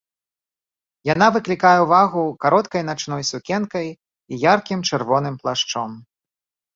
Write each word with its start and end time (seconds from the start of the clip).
Яна 1.13 1.25
выклікае 1.35 1.73
ўвагу 1.83 2.23
кароткай 2.45 2.83
начной 2.89 3.23
сукенкай 3.31 3.87
і 4.31 4.39
яркім 4.53 4.79
чырвоным 4.89 5.37
плашчом. 5.45 5.89